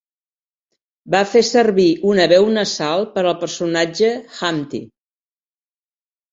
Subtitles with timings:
[1.15, 4.13] Va fer servir una veu nasal per al personatge
[4.51, 4.85] Humpty.